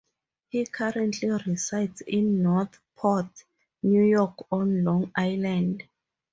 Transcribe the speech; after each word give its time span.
He 0.49 0.65
currently 0.65 1.29
resides 1.29 2.01
in 2.01 2.41
Northport, 2.41 3.43
New 3.83 4.03
York 4.03 4.47
on 4.51 4.83
Long 4.83 5.11
Island. 5.15 5.83